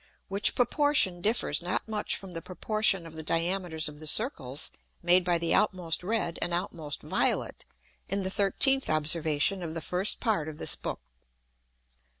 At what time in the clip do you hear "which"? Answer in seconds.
0.29-0.55